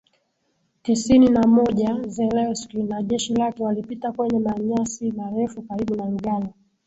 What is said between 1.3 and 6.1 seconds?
moja Zelewski na jeshi lake walipita kwenye manyasi marefu karibu na